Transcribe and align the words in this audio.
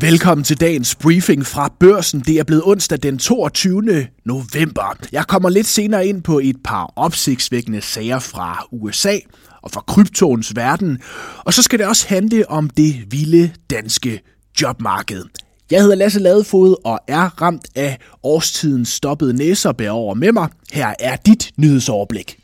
Velkommen 0.00 0.44
til 0.44 0.60
dagens 0.60 0.94
briefing 0.94 1.46
fra 1.46 1.72
børsen. 1.80 2.20
Det 2.20 2.38
er 2.38 2.44
blevet 2.44 2.62
onsdag 2.66 2.98
den 3.02 3.18
22. 3.18 4.06
november. 4.24 4.96
Jeg 5.12 5.26
kommer 5.26 5.48
lidt 5.48 5.66
senere 5.66 6.06
ind 6.06 6.22
på 6.22 6.38
et 6.38 6.56
par 6.64 6.92
opsigtsvækkende 6.96 7.80
sager 7.80 8.18
fra 8.18 8.64
USA 8.72 9.16
og 9.62 9.70
fra 9.70 9.80
kryptoens 9.80 10.56
verden. 10.56 10.98
Og 11.44 11.54
så 11.54 11.62
skal 11.62 11.78
det 11.78 11.86
også 11.86 12.08
handle 12.08 12.50
om 12.50 12.70
det 12.70 12.94
vilde 13.10 13.50
danske 13.70 14.20
jobmarked. 14.62 15.24
Jeg 15.70 15.80
hedder 15.80 15.96
Lasse 15.96 16.20
Ladefod 16.20 16.76
og 16.84 17.00
er 17.08 17.42
ramt 17.42 17.68
af 17.74 17.98
årstidens 18.22 18.88
stoppede 18.88 19.36
næser 19.36 19.72
bærer 19.72 19.90
over 19.90 20.14
med 20.14 20.32
mig. 20.32 20.48
Her 20.72 20.94
er 21.00 21.16
dit 21.16 21.50
nyhedsoverblik. 21.56 22.38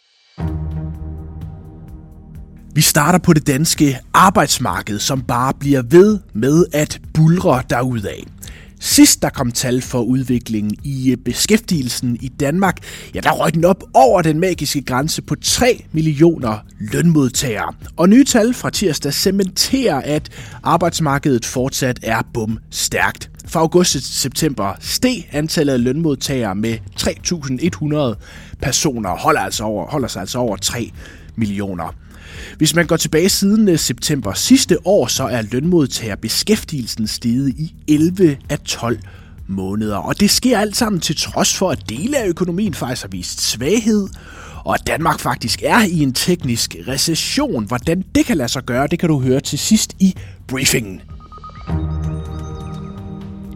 Vi 2.75 2.81
starter 2.81 3.19
på 3.19 3.33
det 3.33 3.47
danske 3.47 3.99
arbejdsmarked, 4.15 4.99
som 4.99 5.23
bare 5.23 5.53
bliver 5.61 5.83
ved 5.83 6.19
med 6.33 6.65
at 6.73 7.01
bulre 7.15 7.63
derudad. 7.71 8.23
Sidst 8.81 9.23
der 9.23 9.29
kom 9.29 9.53
tal 9.53 9.83
for 9.83 10.01
udviklingen 10.03 10.77
i 10.85 11.11
øh, 11.11 11.17
beskæftigelsen 11.17 12.19
i 12.21 12.29
Danmark, 12.29 12.77
ja, 13.15 13.21
der 13.21 13.31
røg 13.31 13.55
den 13.55 13.65
op 13.65 13.85
over 13.95 14.23
den 14.23 14.41
magiske 14.41 14.83
grænse 14.83 15.23
på 15.23 15.35
3 15.43 15.85
millioner 15.93 16.59
lønmodtagere. 16.79 17.73
Og 17.97 18.09
nye 18.09 18.25
tal 18.25 18.55
fra 18.55 18.71
tirsdag 18.71 19.15
cementerer, 19.15 20.01
at 20.01 20.29
arbejdsmarkedet 20.63 21.45
fortsat 21.45 22.01
er 22.03 22.23
bum 22.35 22.59
stærkt. 22.71 23.31
Fra 23.47 23.61
august 23.61 23.93
til 23.93 24.03
september 24.03 24.75
steg 24.81 25.29
antallet 25.33 25.73
af 25.73 25.85
lønmodtagere 25.85 26.55
med 26.55 26.79
3.100 27.01 28.57
personer, 28.63 29.11
holder, 29.17 29.41
altså 29.41 29.65
over, 29.65 29.87
holder 29.87 30.09
sig 30.09 30.21
altså 30.21 30.39
over 30.39 30.57
3 30.57 30.91
millioner. 31.37 31.95
Hvis 32.59 32.75
man 32.75 32.87
går 32.87 32.97
tilbage 32.97 33.29
siden 33.29 33.69
øh, 33.69 33.79
september 33.79 34.33
sidste 34.33 34.87
år, 34.87 35.07
så 35.07 35.25
er 35.25 35.43
lønmodtager 35.43 36.17
beskæftigelsen 36.17 37.07
steget 37.07 37.49
i 37.49 37.75
11 37.89 38.37
af 38.51 38.59
12 38.59 38.99
måneder. 39.47 39.97
Og 39.97 40.21
det 40.21 40.31
sker 40.31 40.59
alt 40.59 40.77
sammen 40.77 41.01
til 41.01 41.17
trods 41.17 41.57
for, 41.57 41.71
at 41.71 41.89
dele 41.89 42.19
af 42.19 42.27
økonomien 42.27 42.75
faktisk 42.75 43.03
har 43.03 43.09
vist 43.09 43.41
svaghed, 43.41 44.09
og 44.65 44.75
at 44.75 44.87
Danmark 44.87 45.21
faktisk 45.21 45.63
er 45.63 45.81
i 45.81 46.01
en 46.01 46.13
teknisk 46.13 46.77
recession. 46.89 47.67
Hvordan 47.67 48.05
det 48.15 48.27
kan 48.27 48.37
lade 48.37 48.49
sig 48.49 48.63
gøre, 48.63 48.87
det 48.87 48.99
kan 48.99 49.09
du 49.09 49.21
høre 49.21 49.41
til 49.41 49.59
sidst 49.59 49.97
i 49.99 50.15
briefingen. 50.49 51.01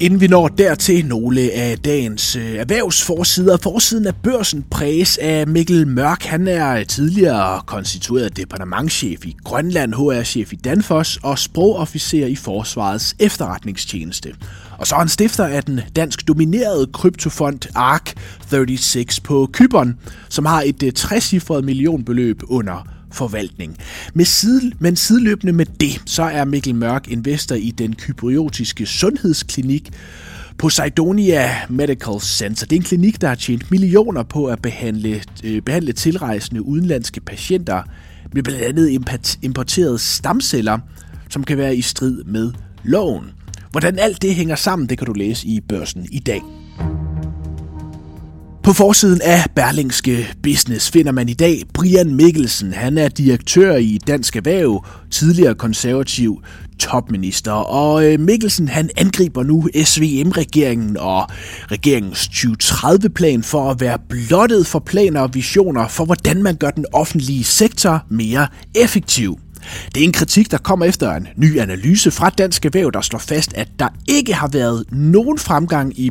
Inden 0.01 0.21
vi 0.21 0.27
når 0.27 0.49
dertil 0.49 1.07
nogle 1.07 1.41
af 1.41 1.79
dagens 1.79 2.37
øh, 2.37 2.55
erhvervsforsider. 2.55 3.57
Forsiden 3.57 4.07
af 4.07 4.15
børsen 4.17 4.65
præges 4.71 5.19
af 5.19 5.47
Mikkel 5.47 5.87
Mørk. 5.87 6.23
Han 6.23 6.49
er 6.49 6.85
tidligere 6.85 7.63
konstitueret 7.67 8.37
departementchef 8.37 9.27
i 9.27 9.37
Grønland, 9.45 9.95
HR-chef 9.95 10.53
i 10.53 10.57
Danfoss 10.57 11.19
og 11.23 11.39
sprogofficer 11.39 12.27
i 12.27 12.35
Forsvarets 12.35 13.17
efterretningstjeneste. 13.19 14.35
Og 14.79 14.87
så 14.87 14.95
er 14.95 14.99
han 14.99 15.09
stifter 15.09 15.45
af 15.45 15.65
den 15.65 15.81
dansk 15.97 16.29
dominerede 16.29 16.87
kryptofond 16.87 17.61
ARK36 17.77 19.21
på 19.25 19.49
Kypern, 19.53 19.99
som 20.29 20.47
har 20.47 20.63
et 20.67 20.83
øh, 20.83 20.93
60 20.93 21.35
millionbeløb 21.63 22.43
under 22.49 22.98
forvaltning. 23.13 23.77
Med 24.15 24.25
side, 24.25 24.73
men 24.79 24.97
sideløbende 24.97 25.53
med 25.53 25.67
det, 25.81 26.03
så 26.07 26.23
er 26.23 26.45
Mikkel 26.45 26.75
Mørk 26.75 27.09
investor 27.09 27.55
i 27.55 27.71
den 27.71 27.95
kypriotiske 27.95 28.87
sundhedsklinik 28.87 29.91
Poseidonia 30.59 31.51
Medical 31.69 32.21
Center. 32.21 32.67
Det 32.67 32.77
er 32.77 32.81
en 32.81 32.85
klinik, 32.85 33.21
der 33.21 33.29
har 33.29 33.35
tjent 33.35 33.71
millioner 33.71 34.23
på 34.23 34.45
at 34.45 34.63
behandle, 34.63 35.23
øh, 35.45 35.63
behandle 35.63 35.93
tilrejsende 35.93 36.63
udenlandske 36.63 37.21
patienter 37.21 37.83
med 38.33 38.43
blandt 38.43 38.63
andet 38.63 38.99
importerede 39.43 39.99
stamceller, 39.99 40.79
som 41.31 41.45
kan 41.45 41.59
være 41.59 41.77
i 41.77 41.83
strid 41.83 42.25
med 42.25 42.53
loven. 42.85 43.25
Hvordan 43.71 43.99
alt 43.99 44.23
det 44.23 44.35
hænger 44.35 44.57
sammen, 44.57 44.89
det 44.89 44.99
kan 44.99 45.07
du 45.07 45.13
læse 45.13 45.47
i 45.47 45.61
børsen 45.61 46.07
i 46.13 46.19
dag. 46.19 46.43
På 48.69 48.75
forsiden 48.75 49.21
af 49.21 49.45
Berlingske 49.57 50.29
Business 50.43 50.91
finder 50.91 51.13
man 51.13 51.29
i 51.29 51.35
dag 51.35 51.63
Brian 51.75 52.15
Mikkelsen. 52.15 52.73
Han 52.73 52.99
er 52.99 53.09
direktør 53.09 53.77
i 53.77 53.99
Dansk 54.07 54.37
Erhverv, 54.37 54.85
tidligere 55.11 55.55
konservativ 55.55 56.43
topminister. 56.79 57.53
Og 57.53 58.05
øh, 58.05 58.21
Mikkelsen 58.21 58.69
han 58.69 58.91
angriber 58.97 59.43
nu 59.43 59.69
SVM-regeringen 59.85 60.97
og 60.97 61.27
regeringens 61.71 62.29
2030-plan 62.29 63.43
for 63.43 63.71
at 63.71 63.81
være 63.81 63.99
blottet 64.09 64.67
for 64.67 64.79
planer 64.79 65.21
og 65.21 65.35
visioner 65.35 65.89
for, 65.89 66.05
hvordan 66.05 66.43
man 66.43 66.57
gør 66.57 66.71
den 66.71 66.85
offentlige 66.93 67.45
sektor 67.45 68.05
mere 68.11 68.49
effektiv. 68.75 69.39
Det 69.95 70.01
er 70.01 70.05
en 70.05 70.13
kritik, 70.13 70.51
der 70.51 70.59
kommer 70.59 70.87
efter 70.87 71.15
en 71.15 71.29
ny 71.37 71.59
analyse 71.61 72.11
fra 72.11 72.31
Dansk 72.31 72.65
Erhverv, 72.65 72.93
der 72.93 73.01
slår 73.01 73.19
fast, 73.19 73.53
at 73.55 73.69
der 73.79 73.89
ikke 74.09 74.35
har 74.35 74.49
været 74.49 74.85
nogen 74.93 75.39
fremgang 75.39 75.99
i 75.99 76.11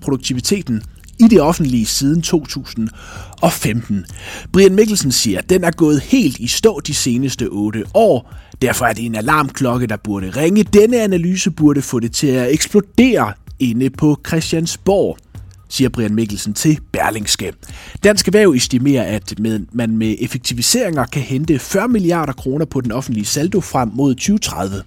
produktiviteten 0.00 0.82
i 1.20 1.28
det 1.28 1.40
offentlige 1.40 1.86
siden 1.86 2.22
2015. 2.22 4.04
Brian 4.52 4.74
Mikkelsen 4.74 5.12
siger, 5.12 5.38
at 5.38 5.50
den 5.50 5.64
er 5.64 5.70
gået 5.70 6.00
helt 6.00 6.38
i 6.38 6.46
stå 6.46 6.80
de 6.80 6.94
seneste 6.94 7.48
8 7.48 7.84
år. 7.94 8.34
Derfor 8.62 8.86
er 8.86 8.92
det 8.92 9.06
en 9.06 9.14
alarmklokke, 9.14 9.86
der 9.86 9.96
burde 9.96 10.30
ringe. 10.30 10.62
Denne 10.62 11.00
analyse 11.00 11.50
burde 11.50 11.82
få 11.82 12.00
det 12.00 12.12
til 12.12 12.26
at 12.26 12.52
eksplodere 12.52 13.32
inde 13.58 13.90
på 13.90 14.20
Christiansborg 14.26 15.18
siger 15.70 15.88
Brian 15.88 16.14
Mikkelsen 16.14 16.54
til 16.54 16.78
Berlingske. 16.92 17.52
Dansk 18.04 18.26
Erhverv 18.26 18.50
estimerer, 18.50 19.16
at 19.16 19.34
med, 19.38 19.60
man 19.72 19.96
med 19.96 20.16
effektiviseringer 20.20 21.04
kan 21.04 21.22
hente 21.22 21.58
40 21.58 21.88
milliarder 21.88 22.32
kroner 22.32 22.64
på 22.64 22.80
den 22.80 22.92
offentlige 22.92 23.24
saldo 23.24 23.60
frem 23.60 23.90
mod 23.94 24.14
2030. 24.14 24.82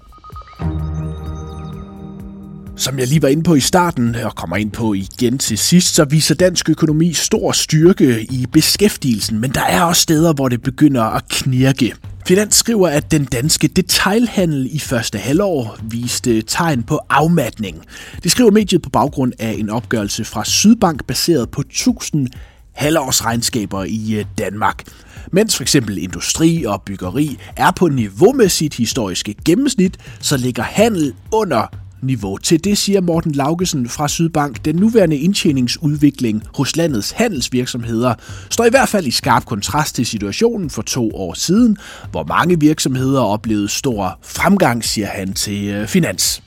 Som 2.75 2.99
jeg 2.99 3.07
lige 3.07 3.21
var 3.21 3.27
inde 3.27 3.43
på 3.43 3.55
i 3.55 3.59
starten, 3.59 4.15
øh, 4.15 4.25
og 4.25 4.35
kommer 4.35 4.55
ind 4.55 4.71
på 4.71 4.93
igen 4.93 5.37
til 5.37 5.57
sidst, 5.57 5.95
så 5.95 6.05
viser 6.05 6.35
dansk 6.35 6.69
økonomi 6.69 7.13
stor 7.13 7.51
styrke 7.51 8.23
i 8.23 8.45
beskæftigelsen, 8.51 9.39
men 9.39 9.51
der 9.51 9.61
er 9.61 9.83
også 9.83 10.01
steder, 10.01 10.33
hvor 10.33 10.49
det 10.49 10.61
begynder 10.61 11.03
at 11.03 11.27
knirke. 11.29 11.93
Finans 12.27 12.55
skriver, 12.55 12.87
at 12.87 13.11
den 13.11 13.25
danske 13.25 13.67
detailhandel 13.67 14.69
i 14.71 14.79
første 14.79 15.17
halvår 15.17 15.77
viste 15.81 16.41
tegn 16.41 16.83
på 16.83 16.99
afmatning. 17.09 17.81
Det 18.23 18.31
skriver 18.31 18.51
mediet 18.51 18.81
på 18.81 18.89
baggrund 18.89 19.33
af 19.39 19.55
en 19.57 19.69
opgørelse 19.69 20.25
fra 20.25 20.45
Sydbank 20.45 21.05
baseret 21.05 21.49
på 21.49 21.61
1000 21.61 22.27
halvårsregnskaber 22.71 23.83
i 23.83 24.13
øh, 24.13 24.25
Danmark. 24.37 24.83
Mens 25.31 25.55
for 25.55 25.63
eksempel 25.63 25.97
industri 25.97 26.63
og 26.67 26.81
byggeri 26.81 27.37
er 27.57 27.71
på 27.71 27.87
niveau 27.87 28.31
med 28.31 28.49
sit 28.49 28.73
historiske 28.73 29.35
gennemsnit, 29.45 29.97
så 30.19 30.37
ligger 30.37 30.63
handel 30.63 31.13
under 31.31 31.82
niveau. 32.03 32.37
Til 32.37 32.63
det 32.63 32.77
siger 32.77 33.01
Morten 33.01 33.31
Laugesen 33.31 33.89
fra 33.89 34.07
Sydbank, 34.07 34.65
den 34.65 34.75
nuværende 34.75 35.17
indtjeningsudvikling 35.17 36.43
hos 36.55 36.75
landets 36.75 37.11
handelsvirksomheder 37.11 38.13
står 38.49 38.65
i 38.65 38.69
hvert 38.69 38.89
fald 38.89 39.07
i 39.07 39.11
skarp 39.11 39.45
kontrast 39.45 39.95
til 39.95 40.05
situationen 40.05 40.69
for 40.69 40.81
to 40.81 41.11
år 41.15 41.33
siden, 41.33 41.77
hvor 42.11 42.23
mange 42.23 42.59
virksomheder 42.59 43.21
oplevede 43.21 43.69
stor 43.69 44.19
fremgang, 44.21 44.83
siger 44.83 45.07
han 45.07 45.33
til 45.33 45.67
øh, 45.67 45.87
Finans. 45.87 46.43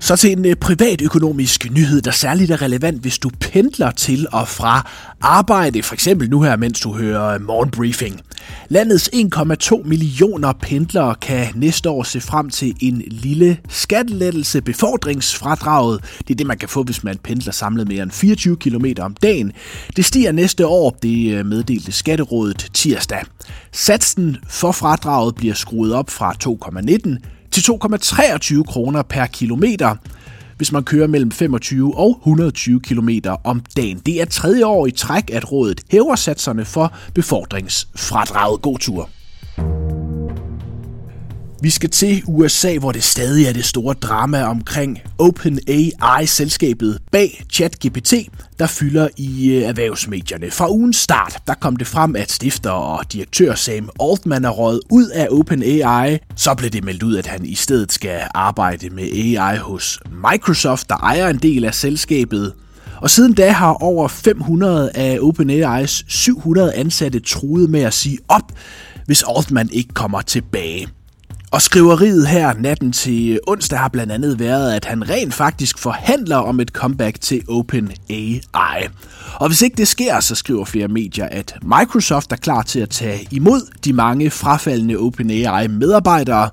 Så 0.00 0.16
til 0.16 0.32
en 0.32 0.46
øh, 0.46 0.56
privatøkonomisk 0.56 1.70
nyhed, 1.70 2.02
der 2.02 2.10
særligt 2.10 2.50
er 2.50 2.62
relevant, 2.62 3.00
hvis 3.00 3.18
du 3.18 3.30
pendler 3.40 3.90
til 3.90 4.26
og 4.32 4.48
fra 4.48 4.90
arbejde, 5.20 5.82
for 5.82 5.94
eksempel 5.94 6.30
nu 6.30 6.42
her, 6.42 6.56
mens 6.56 6.80
du 6.80 6.92
hører 6.92 7.34
eh, 7.34 7.40
morgenbriefing. 7.40 8.20
Landets 8.68 9.10
1,2 9.14 9.88
millioner 9.88 10.52
pendlere 10.52 11.14
kan 11.14 11.46
næste 11.54 11.90
år 11.90 12.02
se 12.02 12.20
frem 12.20 12.50
til 12.50 12.74
en 12.80 13.02
lille 13.06 13.58
skattelettelse 13.68 14.60
befordringsfradraget. 14.60 16.00
Det 16.18 16.30
er 16.30 16.36
det, 16.36 16.46
man 16.46 16.58
kan 16.58 16.68
få, 16.68 16.82
hvis 16.82 17.04
man 17.04 17.18
pendler 17.18 17.52
samlet 17.52 17.88
mere 17.88 18.02
end 18.02 18.10
24 18.10 18.56
km 18.56 18.84
om 19.00 19.14
dagen. 19.14 19.52
Det 19.96 20.04
stiger 20.04 20.32
næste 20.32 20.66
år, 20.66 20.98
det 21.02 21.38
eh, 21.38 21.46
meddelte 21.46 21.92
Skatterådet 21.92 22.70
tirsdag. 22.74 23.22
Satsen 23.72 24.36
for 24.48 24.72
fradraget 24.72 25.34
bliver 25.34 25.54
skruet 25.54 25.94
op 25.94 26.10
fra 26.10 26.34
2,19 26.44 27.37
til 27.50 27.60
2,23 27.60 28.62
kroner 28.62 29.02
per 29.02 29.26
kilometer, 29.26 29.96
hvis 30.56 30.72
man 30.72 30.84
kører 30.84 31.06
mellem 31.06 31.30
25 31.30 31.98
og 31.98 32.18
120 32.22 32.80
km 32.80 33.08
om 33.44 33.62
dagen. 33.76 33.98
Det 34.06 34.20
er 34.20 34.24
tredje 34.24 34.66
år 34.66 34.86
i 34.86 34.90
træk, 34.90 35.30
at 35.32 35.52
rådet 35.52 35.80
hæver 35.90 36.16
satserne 36.16 36.64
for 36.64 36.92
befordringsfradraget. 37.14 38.62
God 38.62 38.78
tur! 38.78 39.10
Vi 41.62 41.70
skal 41.70 41.90
til 41.90 42.22
USA, 42.26 42.78
hvor 42.78 42.92
det 42.92 43.02
stadig 43.02 43.46
er 43.46 43.52
det 43.52 43.64
store 43.64 43.94
drama 43.94 44.42
omkring 44.42 44.98
OpenAI-selskabet 45.18 46.98
bag 47.12 47.44
ChatGPT, 47.52 48.14
der 48.58 48.66
fylder 48.66 49.08
i 49.16 49.50
øh, 49.50 49.62
erhvervsmedierne. 49.62 50.50
Fra 50.50 50.70
ugens 50.70 50.96
start, 50.96 51.38
der 51.46 51.54
kom 51.54 51.76
det 51.76 51.86
frem, 51.86 52.16
at 52.16 52.30
stifter 52.30 52.70
og 52.70 53.12
direktør 53.12 53.54
Sam 53.54 53.90
Altman 54.02 54.44
er 54.44 54.50
røget 54.50 54.80
ud 54.90 55.08
af 55.08 55.28
OpenAI. 55.30 56.18
Så 56.36 56.54
blev 56.54 56.70
det 56.70 56.84
meldt 56.84 57.02
ud, 57.02 57.16
at 57.16 57.26
han 57.26 57.44
i 57.44 57.54
stedet 57.54 57.92
skal 57.92 58.20
arbejde 58.34 58.90
med 58.90 59.04
AI 59.04 59.56
hos 59.56 60.00
Microsoft, 60.32 60.88
der 60.88 60.96
ejer 60.96 61.28
en 61.28 61.38
del 61.38 61.64
af 61.64 61.74
selskabet. 61.74 62.52
Og 63.00 63.10
siden 63.10 63.32
da 63.32 63.50
har 63.50 63.74
over 63.74 64.08
500 64.08 64.90
af 64.94 65.18
OpenAI's 65.18 66.04
700 66.08 66.74
ansatte 66.74 67.20
truet 67.20 67.70
med 67.70 67.80
at 67.80 67.94
sige 67.94 68.18
op, 68.28 68.52
hvis 69.06 69.24
Altman 69.36 69.68
ikke 69.72 69.94
kommer 69.94 70.20
tilbage. 70.20 70.88
Og 71.50 71.62
skriveriet 71.62 72.28
her 72.28 72.54
natten 72.58 72.92
til 72.92 73.40
onsdag 73.46 73.78
har 73.78 73.88
blandt 73.88 74.12
andet 74.12 74.38
været, 74.38 74.72
at 74.72 74.84
han 74.84 75.10
rent 75.10 75.34
faktisk 75.34 75.78
forhandler 75.78 76.36
om 76.36 76.60
et 76.60 76.68
comeback 76.68 77.20
til 77.20 77.42
OpenAI. 77.48 78.40
Og 79.34 79.48
hvis 79.48 79.62
ikke 79.62 79.76
det 79.76 79.88
sker, 79.88 80.20
så 80.20 80.34
skriver 80.34 80.64
flere 80.64 80.88
medier, 80.88 81.28
at 81.30 81.54
Microsoft 81.62 82.32
er 82.32 82.36
klar 82.36 82.62
til 82.62 82.80
at 82.80 82.90
tage 82.90 83.28
imod 83.30 83.60
de 83.84 83.92
mange 83.92 84.30
frafaldende 84.30 84.96
OpenAI-medarbejdere 84.96 86.50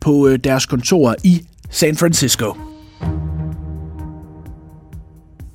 på 0.00 0.28
øh, 0.28 0.38
deres 0.44 0.66
kontor 0.66 1.16
i 1.24 1.42
San 1.70 1.96
Francisco. 1.96 2.67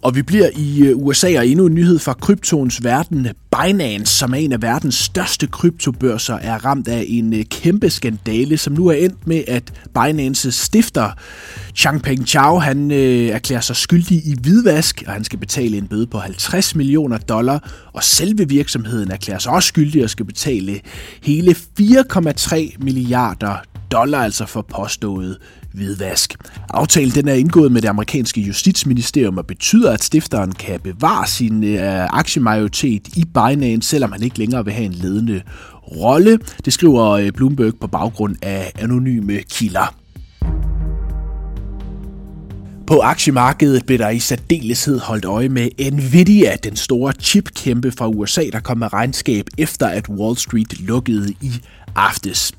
Og 0.04 0.16
vi 0.16 0.22
bliver 0.22 0.50
i 0.56 0.82
øh, 0.82 0.98
USA 0.98 1.38
og 1.38 1.48
endnu 1.48 1.66
en 1.66 1.74
nyhed 1.74 2.00
fra 2.00 2.14
kryptoens 2.14 2.84
verden. 2.84 3.28
Binance, 3.52 4.16
som 4.16 4.34
er 4.34 4.38
en 4.38 4.52
af 4.52 4.62
verdens 4.62 4.96
største 4.96 5.48
kryptobørser, 5.48 6.36
er 6.36 6.66
ramt 6.66 6.88
af 6.88 7.06
en 7.08 7.34
øh, 7.34 7.46
kæmpe 7.46 7.90
skandale, 7.90 8.58
som 8.58 8.74
nu 8.74 8.88
er 8.88 8.94
endt 8.94 9.28
med, 9.28 9.44
at 9.48 9.74
Binances 9.94 10.56
stifter, 10.56 11.12
Changpeng 11.76 12.28
Chao, 12.28 12.60
han 12.60 12.92
øh, 12.92 13.28
erklærer 13.28 13.62
sig 13.62 13.76
skyldig 13.76 14.18
i 14.18 14.36
hvidvask, 14.42 15.04
og 15.08 15.14
han 15.14 15.24
skal 15.24 15.40
betale 15.40 15.78
en 15.78 15.88
bøde 15.88 16.08
på 16.08 16.20
50 16.20 16.76
millioner 16.76 17.18
dollar, 17.18 17.72
og 17.94 18.04
selve 18.04 18.50
virksomheden 18.50 19.12
erklærer 19.12 19.40
sig 19.40 19.52
også 19.52 19.68
skyldig 19.68 20.04
og 20.04 20.10
skal 20.10 20.26
betale 20.26 20.80
hele 21.24 21.56
4,3 21.80 22.76
milliarder 22.80 23.56
dollar, 23.92 24.24
altså 24.24 24.46
for 24.46 24.62
påstået 24.62 25.38
hvidvask. 25.74 26.36
Aftalen 26.70 27.12
den 27.12 27.28
er 27.28 27.34
indgået 27.34 27.72
med 27.72 27.82
det 27.82 27.88
amerikanske 27.88 28.42
justitsministerium 28.42 29.38
og 29.38 29.48
betyder, 29.48 29.92
at 29.92 30.04
stifteren 30.04 30.52
kan 30.52 30.80
bevare 30.80 31.28
sin 31.28 31.64
øh, 31.64 32.06
aktiemajoritet 32.06 33.08
i 33.08 33.26
Binance, 33.26 33.90
selvom 33.90 34.12
han 34.12 34.24
ikke 34.24 34.40
længere 34.40 34.66
vil 34.66 34.74
have 34.74 34.86
en 34.86 34.94
ledende 34.94 35.42
rolle. 36.02 36.40
Det 36.66 36.74
skriver 36.74 37.10
øh, 37.10 37.32
Bloomberg 37.32 37.74
på 37.82 37.88
baggrund 37.88 38.36
af 38.42 38.72
anonyme 38.76 39.38
kilder. 39.38 39.96
På 42.88 43.00
aktiemarkedet 43.00 43.86
blev 43.86 43.98
der 43.98 44.10
i 44.10 44.20
særdeleshed 44.20 45.00
holdt 45.00 45.26
øje 45.26 45.50
med 45.50 45.92
Nvidia, 45.92 46.56
den 46.64 46.76
store 46.76 47.14
chipkæmpe 47.20 47.92
fra 47.92 48.08
USA, 48.08 48.44
der 48.52 48.60
kom 48.60 48.78
med 48.78 48.94
regnskab 48.94 49.46
efter 49.58 49.88
at 49.88 50.10
Wall 50.10 50.38
Street 50.38 50.80
lukkede 50.80 51.34
i 51.42 51.52
aftes. 51.96 52.52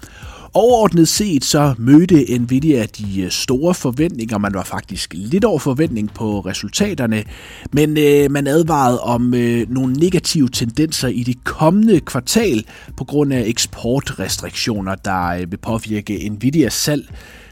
Overordnet 0.57 1.09
set 1.09 1.45
så 1.45 1.75
mødte 1.79 2.39
Nvidia 2.39 2.87
de 2.99 3.21
øh, 3.21 3.31
store 3.31 3.75
forventninger. 3.75 4.39
Man 4.39 4.55
var 4.55 4.63
faktisk 4.63 5.15
lidt 5.17 5.45
over 5.45 5.59
forventning 5.59 6.15
på 6.15 6.41
resultaterne, 6.41 7.25
men 7.73 7.99
øh, 7.99 8.31
man 8.31 8.47
advarede 8.47 9.01
om 9.01 9.35
øh, 9.35 9.71
nogle 9.71 9.93
negative 9.93 10.49
tendenser 10.49 11.09
i 11.09 11.23
det 11.23 11.45
kommende 11.45 12.01
kvartal 12.01 12.65
på 12.97 13.05
grund 13.05 13.33
af 13.33 13.43
eksportrestriktioner, 13.47 14.95
der 14.95 15.27
øh, 15.27 15.51
vil 15.51 15.57
påvirke 15.57 16.29
Nvidias 16.29 16.75
salg 16.75 17.09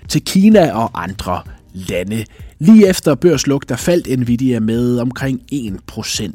til 0.08 0.24
Kina 0.24 0.72
og 0.72 1.02
andre 1.02 1.40
lande. 1.72 2.24
Lige 2.58 2.88
efter 2.88 3.14
børsluk, 3.14 3.68
der 3.68 3.76
faldt 3.76 4.18
Nvidia 4.18 4.60
med 4.60 4.98
omkring 4.98 5.40
1%. 5.52 6.32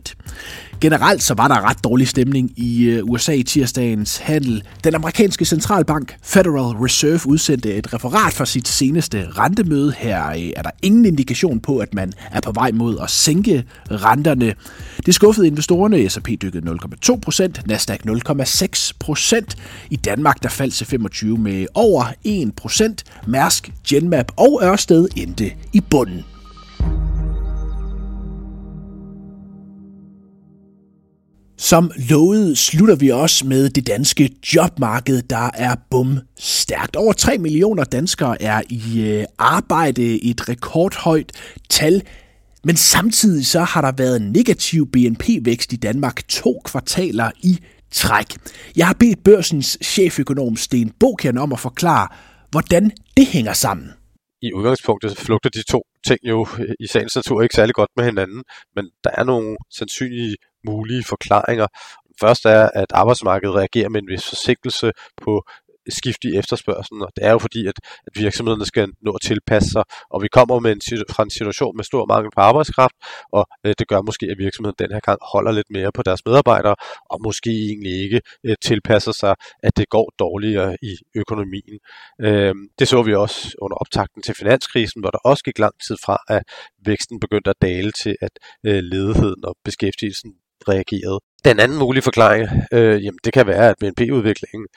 Generelt 0.81 1.23
så 1.23 1.33
var 1.33 1.47
der 1.47 1.69
ret 1.69 1.83
dårlig 1.83 2.07
stemning 2.07 2.51
i 2.55 2.83
øh, 2.83 3.03
USA 3.03 3.31
i 3.31 3.43
tirsdagens 3.43 4.17
handel. 4.17 4.63
Den 4.83 4.95
amerikanske 4.95 5.45
centralbank 5.45 6.15
Federal 6.23 6.75
Reserve 6.75 7.19
udsendte 7.27 7.75
et 7.75 7.93
referat 7.93 8.33
fra 8.33 8.45
sit 8.45 8.67
seneste 8.67 9.27
rentemøde. 9.37 9.93
Her 9.97 10.29
øh, 10.29 10.51
er 10.55 10.61
der 10.61 10.69
ingen 10.81 11.05
indikation 11.05 11.59
på, 11.59 11.77
at 11.77 11.93
man 11.93 12.13
er 12.31 12.41
på 12.41 12.51
vej 12.51 12.71
mod 12.71 12.97
at 13.03 13.09
sænke 13.09 13.63
renterne. 13.91 14.53
Det 15.05 15.15
skuffede 15.15 15.47
investorerne. 15.47 16.09
S&P 16.09 16.27
dykkede 16.41 16.71
0,2%, 16.71 17.61
Nasdaq 17.65 17.99
0,6%. 18.07 19.41
I 19.89 19.95
Danmark 19.95 20.43
der 20.43 20.49
faldt 20.49 20.73
til 20.73 20.87
25 20.87 21.37
med 21.37 21.65
over 21.73 22.05
1%. 22.27 23.27
Mærsk, 23.27 23.71
Genmap 23.87 24.31
og 24.35 24.59
Ørsted 24.63 25.07
endte 25.15 25.51
i 25.73 25.81
bunden. 25.81 26.36
Som 31.57 31.91
lovet 32.09 32.57
slutter 32.57 32.95
vi 32.95 33.09
også 33.09 33.47
med 33.47 33.69
det 33.69 33.87
danske 33.87 34.29
jobmarked, 34.55 35.21
der 35.21 35.49
er 35.53 35.75
bum 35.91 36.19
stærkt. 36.39 36.95
Over 36.95 37.13
3 37.13 37.37
millioner 37.37 37.83
danskere 37.83 38.41
er 38.41 38.61
i 38.69 39.25
arbejde 39.37 39.67
arbejde, 39.97 40.23
et 40.29 40.49
rekordhøjt 40.49 41.31
tal. 41.69 42.01
Men 42.63 42.75
samtidig 42.75 43.45
så 43.45 43.59
har 43.59 43.81
der 43.81 43.91
været 43.97 44.21
negativ 44.21 44.91
BNP-vækst 44.91 45.73
i 45.73 45.75
Danmark 45.75 46.27
to 46.27 46.61
kvartaler 46.65 47.31
i 47.43 47.57
træk. 47.91 48.25
Jeg 48.75 48.87
har 48.87 48.93
bedt 48.99 49.23
børsens 49.23 49.77
cheføkonom 49.83 50.55
Sten 50.55 50.91
Bokern 50.99 51.37
om 51.37 51.53
at 51.53 51.59
forklare, 51.59 52.07
hvordan 52.51 52.91
det 53.17 53.27
hænger 53.27 53.53
sammen. 53.53 53.89
I 54.41 54.53
udgangspunktet 54.53 55.17
flugter 55.17 55.49
de 55.49 55.63
to 55.63 55.83
ting 56.07 56.19
jo 56.23 56.47
øh, 56.59 56.73
i 56.79 56.87
sagens 56.87 57.15
natur 57.15 57.41
ikke 57.41 57.55
særlig 57.55 57.75
godt 57.75 57.89
med 57.97 58.05
hinanden, 58.05 58.43
men 58.75 58.85
der 59.03 59.09
er 59.13 59.23
nogle 59.23 59.57
sandsynlige 59.77 60.35
mulige 60.67 61.03
forklaringer. 61.03 61.67
Først 62.21 62.45
er, 62.45 62.69
at 62.73 62.91
arbejdsmarkedet 62.93 63.55
reagerer 63.55 63.89
med 63.89 64.01
en 64.01 64.07
vis 64.07 64.29
forsinkelse 64.29 64.91
på 65.23 65.43
skift 65.89 66.23
i 66.23 66.35
efterspørgselen, 66.37 67.01
og 67.01 67.11
det 67.15 67.25
er 67.25 67.31
jo 67.31 67.39
fordi, 67.39 67.67
at, 67.67 67.77
at 68.07 68.13
virksomhederne 68.15 68.65
skal 68.65 68.87
nå 69.01 69.11
at 69.11 69.21
tilpasse 69.21 69.69
sig, 69.69 69.83
og 70.09 70.21
vi 70.21 70.27
kommer 70.27 70.59
med 70.59 70.71
en, 70.71 70.81
fra 71.11 71.23
en 71.23 71.29
situation 71.29 71.77
med 71.77 71.83
stor 71.83 72.05
mangel 72.05 72.31
på 72.35 72.41
arbejdskraft, 72.41 72.95
og 73.31 73.45
øh, 73.65 73.73
det 73.79 73.87
gør 73.87 74.01
måske, 74.01 74.25
at 74.31 74.37
virksomheden 74.37 74.75
den 74.79 74.91
her 74.91 74.99
gang 74.99 75.19
holder 75.33 75.51
lidt 75.51 75.69
mere 75.69 75.91
på 75.91 76.03
deres 76.03 76.25
medarbejdere, 76.25 76.75
og 77.09 77.19
måske 77.23 77.49
egentlig 77.49 78.03
ikke 78.03 78.21
øh, 78.43 78.55
tilpasser 78.61 79.11
sig, 79.11 79.35
at 79.63 79.77
det 79.77 79.89
går 79.89 80.11
dårligere 80.19 80.77
i 80.81 80.95
økonomien. 81.15 81.79
Øh, 82.21 82.55
det 82.79 82.87
så 82.87 83.03
vi 83.03 83.13
også 83.13 83.55
under 83.61 83.77
optakten 83.77 84.21
til 84.21 84.35
finanskrisen, 84.35 85.01
hvor 85.01 85.11
der 85.11 85.17
også 85.17 85.43
gik 85.43 85.59
lang 85.59 85.73
tid 85.87 85.97
fra, 86.05 86.17
at 86.29 86.43
væksten 86.85 87.19
begyndte 87.19 87.49
at 87.49 87.61
dale 87.61 87.91
til, 87.91 88.15
at 88.21 88.31
øh, 88.65 88.79
ledigheden 88.83 89.45
og 89.45 89.55
beskæftigelsen 89.63 90.31
reagerede. 90.69 91.19
Den 91.45 91.59
anden 91.59 91.77
mulige 91.77 92.03
forklaring, 92.03 92.43
øh, 92.73 93.03
jamen 93.03 93.19
det 93.23 93.33
kan 93.33 93.47
være, 93.47 93.69
at 93.69 93.75
BNP-udviklingen 93.79 94.67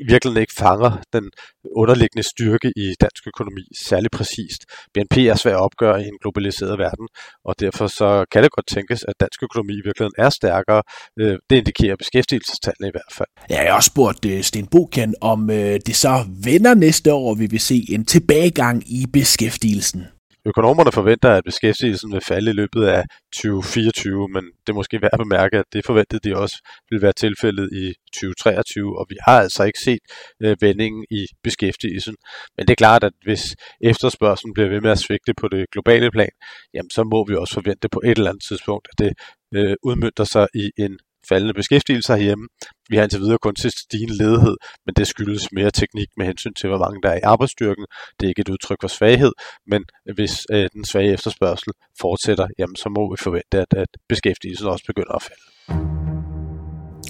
i 0.00 0.04
virkeligheden 0.12 0.40
ikke 0.40 0.58
fanger 0.58 0.92
den 1.12 1.30
underliggende 1.76 2.28
styrke 2.32 2.72
i 2.76 2.86
dansk 3.00 3.26
økonomi 3.26 3.64
særlig 3.88 4.10
præcist. 4.10 4.60
BNP 4.94 5.16
er 5.16 5.34
svært 5.34 5.54
at 5.54 5.60
opgøre 5.60 6.02
i 6.02 6.06
en 6.06 6.18
globaliseret 6.22 6.78
verden, 6.78 7.08
og 7.44 7.54
derfor 7.60 7.86
så 7.86 8.24
kan 8.32 8.42
det 8.42 8.50
godt 8.50 8.66
tænkes, 8.66 9.04
at 9.08 9.14
dansk 9.20 9.42
økonomi 9.42 9.72
i 9.72 9.84
virkeligheden 9.84 10.18
er 10.18 10.30
stærkere. 10.30 10.82
Øh, 11.20 11.36
det 11.50 11.56
indikerer 11.56 11.96
beskæftigelsestallene 11.96 12.88
i 12.88 12.94
hvert 12.96 13.12
fald. 13.18 13.28
Ja, 13.50 13.62
jeg 13.62 13.70
har 13.70 13.76
også 13.76 13.92
spurgt 13.94 14.24
øh, 14.26 14.42
Sten 14.42 14.66
Bokan, 14.66 15.14
om 15.20 15.50
øh, 15.50 15.80
det 15.86 15.96
så 15.96 16.14
vender 16.44 16.74
næste 16.74 17.12
år, 17.12 17.34
vi 17.34 17.46
vil 17.46 17.60
se 17.60 17.86
en 17.88 18.04
tilbagegang 18.04 18.82
i 18.86 19.06
beskæftigelsen. 19.12 20.02
Økonomerne 20.46 20.92
forventer, 20.92 21.30
at 21.30 21.44
beskæftigelsen 21.44 22.12
vil 22.12 22.20
falde 22.20 22.50
i 22.50 22.54
løbet 22.54 22.84
af 22.84 23.04
2024, 23.32 24.28
men 24.28 24.44
det 24.44 24.68
er 24.68 24.74
måske 24.74 25.02
værd 25.02 25.10
at 25.12 25.18
bemærke, 25.18 25.58
at 25.58 25.64
det 25.72 25.86
forventede 25.86 26.28
de 26.28 26.36
også 26.36 26.56
vil 26.90 27.02
være 27.02 27.12
tilfældet 27.12 27.72
i 27.72 27.94
2023, 28.14 28.98
og 28.98 29.06
vi 29.08 29.16
har 29.26 29.40
altså 29.40 29.64
ikke 29.64 29.78
set 29.78 29.98
øh, 30.42 30.56
vendingen 30.60 31.04
i 31.10 31.26
beskæftigelsen. 31.42 32.16
Men 32.56 32.66
det 32.66 32.72
er 32.72 32.82
klart, 32.84 33.04
at 33.04 33.12
hvis 33.22 33.56
efterspørgselen 33.80 34.54
bliver 34.54 34.68
ved 34.68 34.80
med 34.80 34.90
at 34.90 34.98
svigte 34.98 35.34
på 35.34 35.48
det 35.48 35.70
globale 35.72 36.10
plan, 36.10 36.34
jamen 36.74 36.90
så 36.90 37.04
må 37.04 37.26
vi 37.28 37.34
også 37.34 37.54
forvente 37.54 37.88
på 37.88 38.00
et 38.04 38.18
eller 38.18 38.30
andet 38.30 38.44
tidspunkt, 38.48 38.88
at 38.92 38.98
det 39.04 39.12
øh, 39.54 39.76
udmyndter 39.82 40.24
sig 40.24 40.46
i 40.54 40.70
en 40.78 40.98
faldende 41.28 41.54
beskæftigelse 41.54 42.12
herhjemme. 42.12 42.48
Vi 42.88 42.96
har 42.96 43.02
indtil 43.02 43.20
videre 43.20 43.38
kun 43.38 43.54
til 43.54 43.70
stigende 43.70 44.16
ledighed, 44.16 44.56
men 44.86 44.94
det 44.96 45.06
skyldes 45.06 45.52
mere 45.52 45.70
teknik 45.70 46.08
med 46.16 46.26
hensyn 46.26 46.54
til, 46.54 46.68
hvor 46.68 46.78
mange 46.78 46.98
der 47.02 47.10
er 47.10 47.16
i 47.16 47.20
arbejdsstyrken. 47.24 47.86
Det 48.20 48.26
er 48.26 48.28
ikke 48.28 48.40
et 48.40 48.48
udtryk 48.48 48.78
for 48.80 48.88
svaghed, 48.88 49.32
men 49.66 49.84
hvis 50.14 50.46
øh, 50.52 50.68
den 50.74 50.84
svage 50.84 51.12
efterspørgsel 51.12 51.72
fortsætter, 52.00 52.46
jamen, 52.58 52.76
så 52.76 52.88
må 52.88 53.12
vi 53.12 53.16
forvente, 53.22 53.58
at, 53.58 53.72
at 53.76 53.88
beskæftigelsen 54.08 54.66
også 54.66 54.84
begynder 54.86 55.12
at 55.12 55.22
falde. 55.22 55.42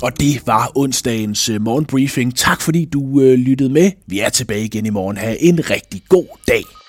Og 0.03 0.21
det 0.21 0.47
var 0.47 0.73
onsdagens 0.77 1.49
øh, 1.49 1.61
morgenbriefing. 1.61 2.37
Tak 2.37 2.61
fordi 2.61 2.85
du 2.85 3.21
øh, 3.21 3.35
lyttede 3.35 3.73
med. 3.73 3.91
Vi 4.07 4.21
er 4.21 4.29
tilbage 4.29 4.65
igen 4.65 4.87
i 4.87 4.91
morgen. 4.91 5.17
Ha' 5.17 5.35
en 5.41 5.71
rigtig 5.71 6.03
god 6.09 6.27
dag. 6.49 6.80